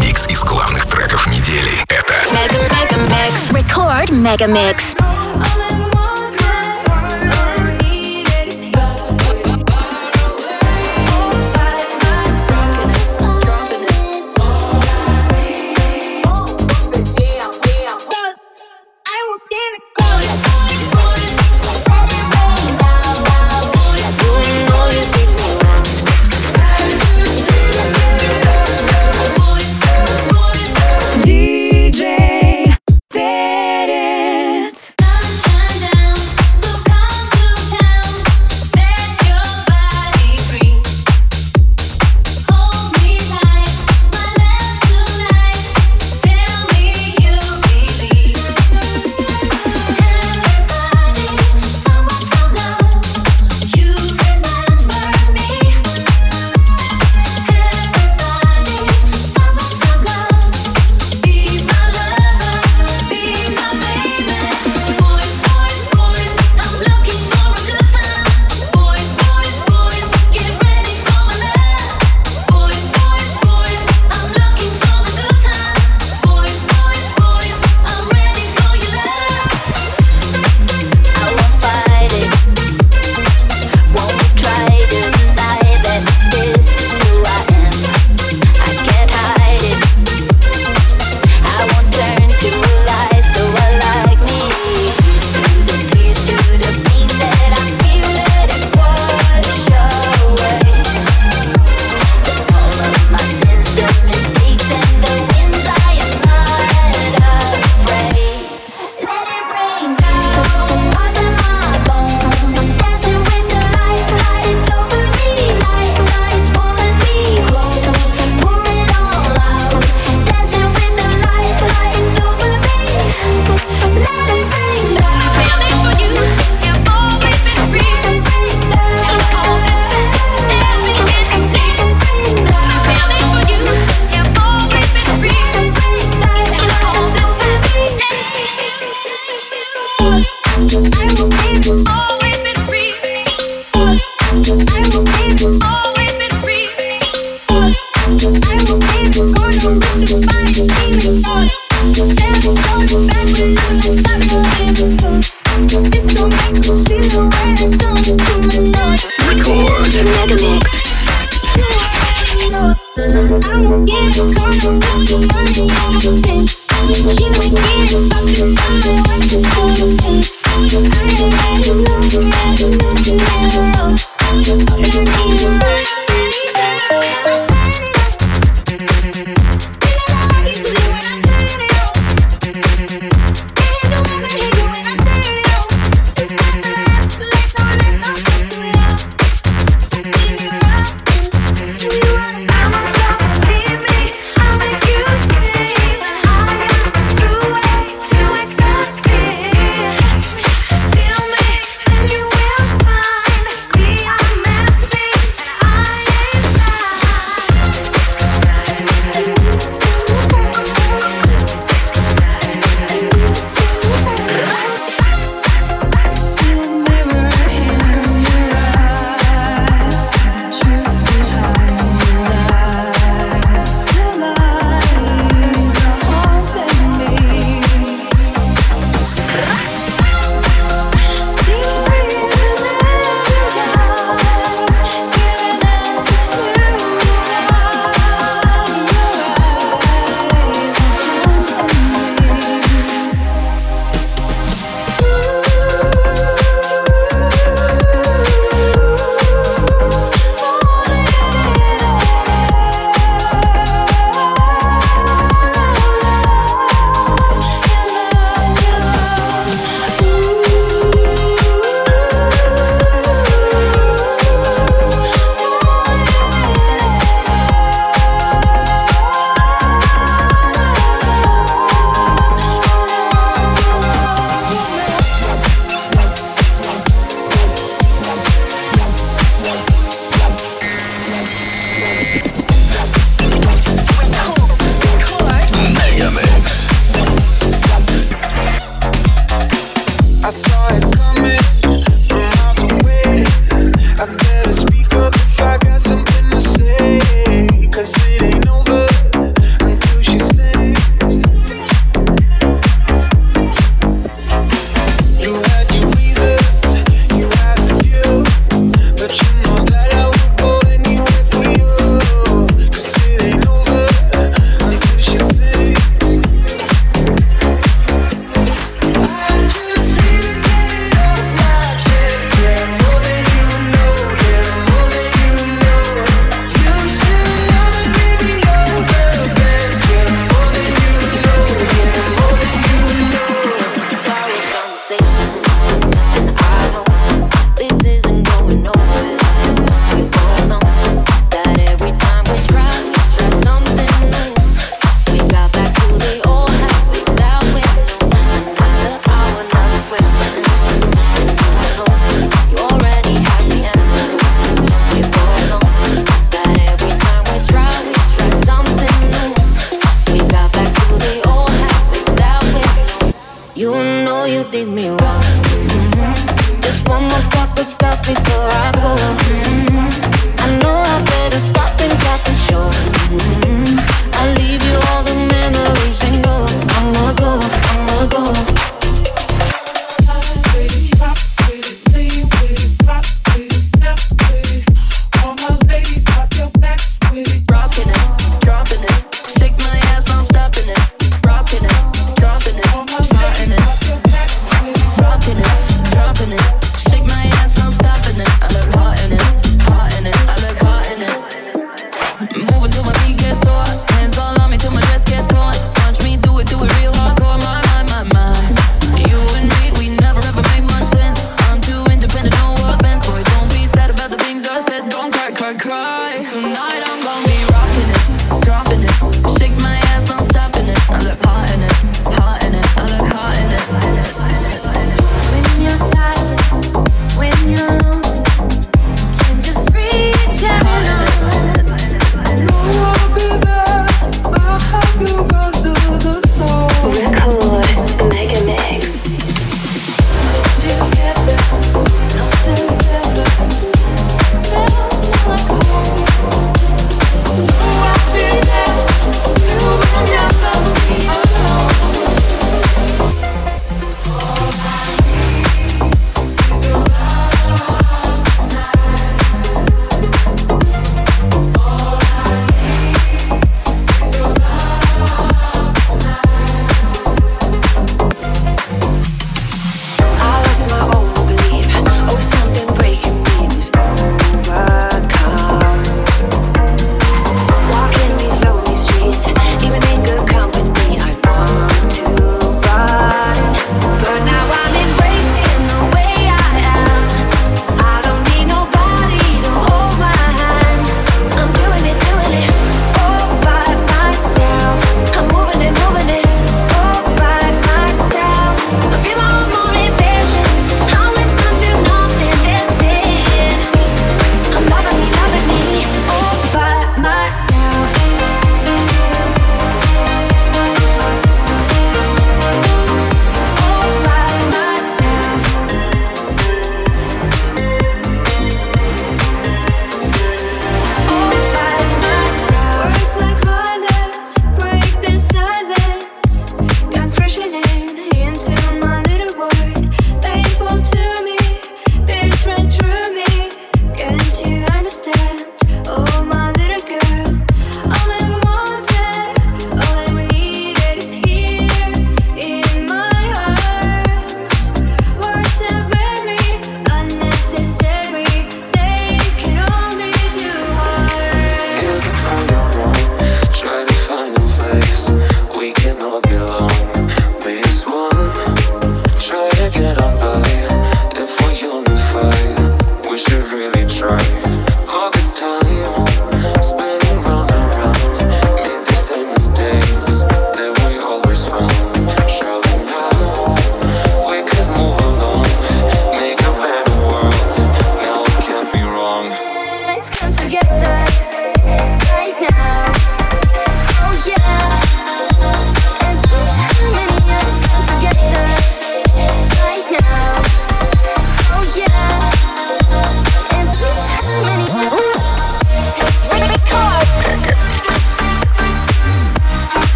Микс 0.00 0.26
из 0.28 0.42
главных 0.42 0.86
треков 0.86 1.26
недели— 1.26 1.72
это 1.88 2.14
Мегамикс. 2.32 3.50
Record 3.50 4.12
Мегамикс. 4.12 4.94
Мегамикс. 4.94 5.69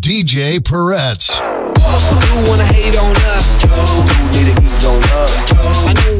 DJ 0.00 0.64
Perez. 0.64 1.40
Wanna 2.48 2.64
hate 2.64 2.96
on 2.96 3.14
us, 3.14 3.62
yo. 3.62 3.68
Need 4.32 4.56
to 4.56 4.62
ease 4.62 4.84
on 4.86 5.02
us, 5.02 6.08
yo. 6.08 6.17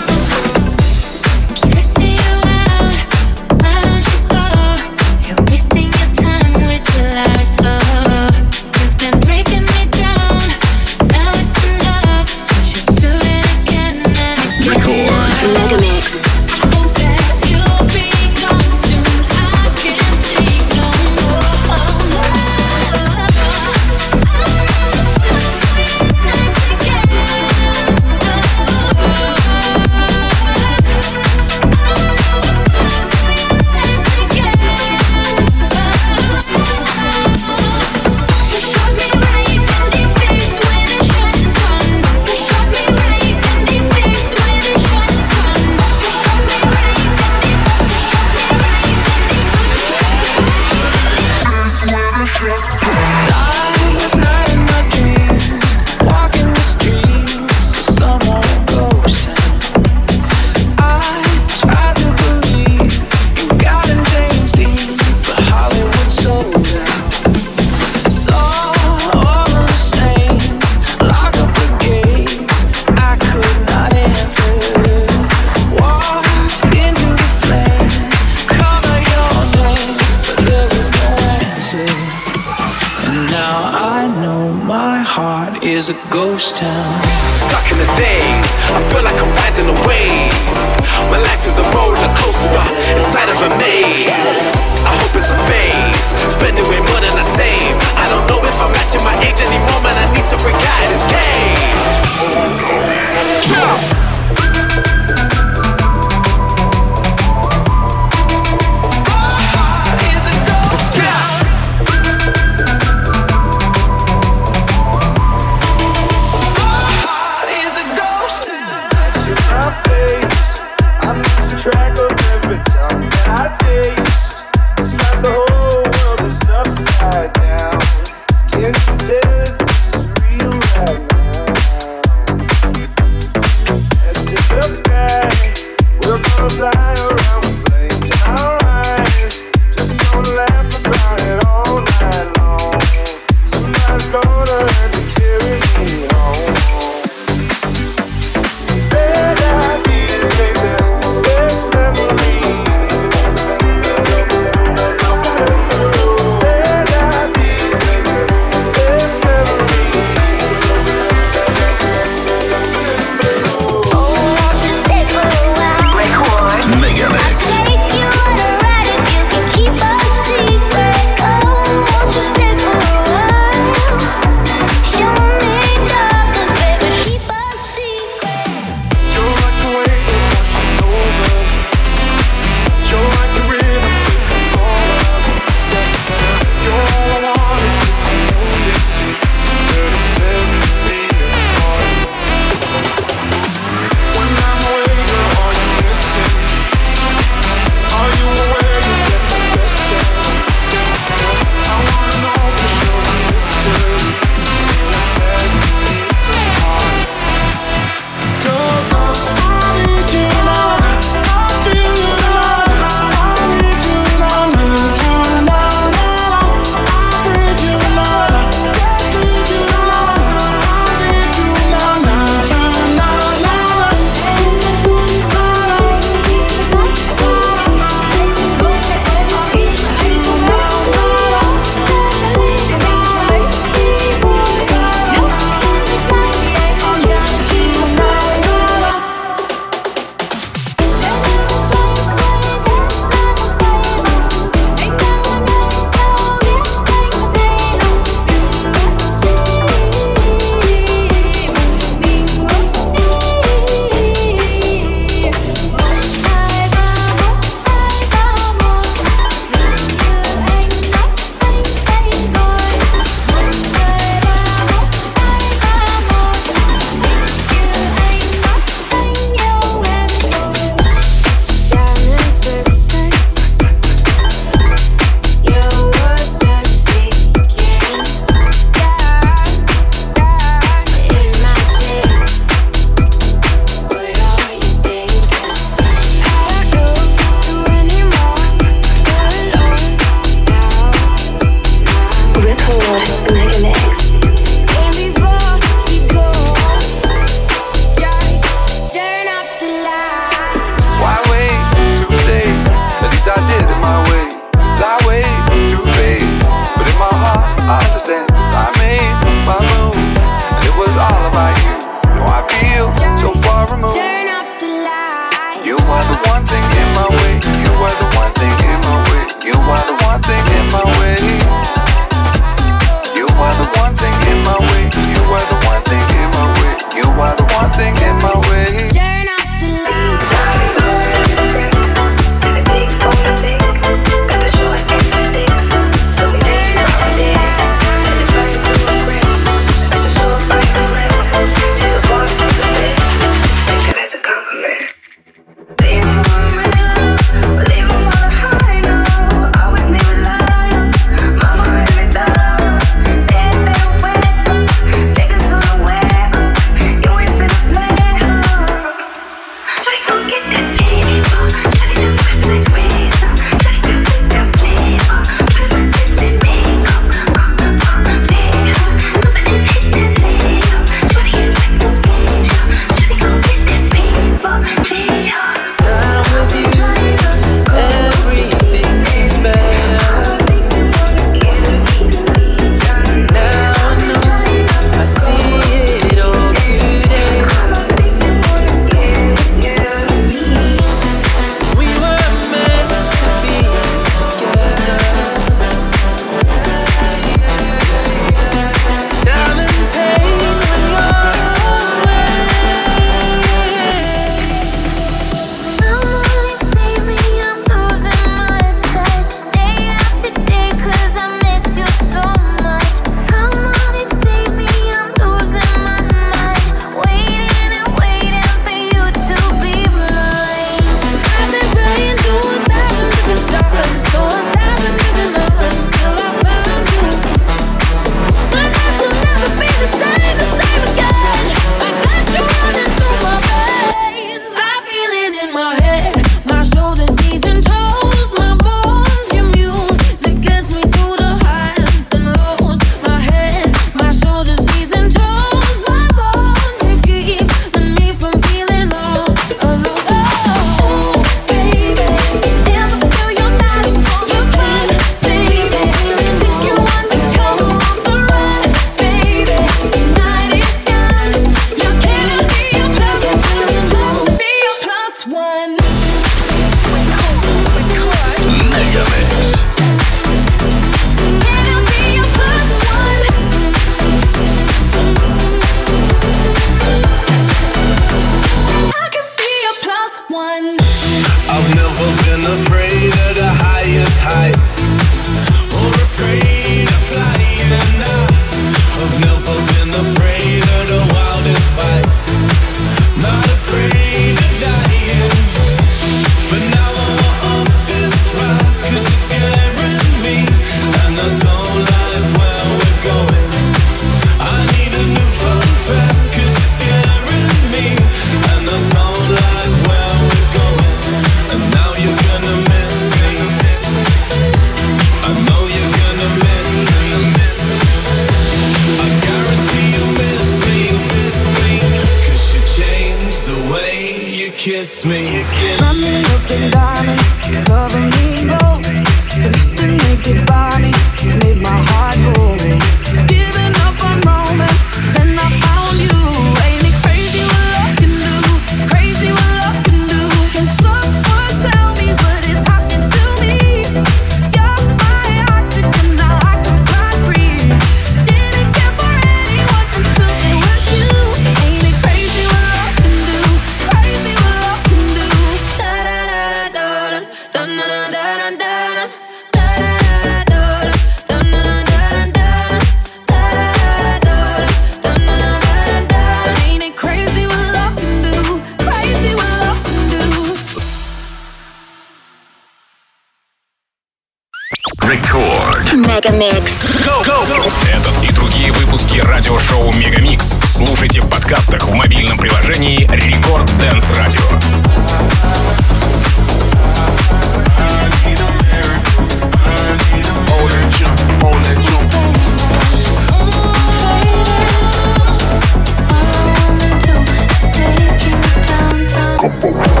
combo. 599.41 600.00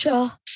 Essential. 0.00 0.49